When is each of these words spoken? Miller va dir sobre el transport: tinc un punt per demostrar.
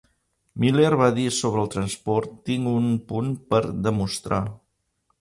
Miller 0.63 0.89
va 1.01 1.09
dir 1.17 1.25
sobre 1.41 1.61
el 1.65 1.69
transport: 1.75 2.33
tinc 2.51 2.73
un 2.75 2.91
punt 3.13 3.31
per 3.53 3.65
demostrar. 3.91 4.45